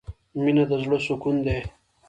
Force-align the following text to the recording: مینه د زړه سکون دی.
مینه 0.43 0.63
د 0.69 0.71
زړه 0.83 0.97
سکون 1.05 1.35
دی. 1.45 1.59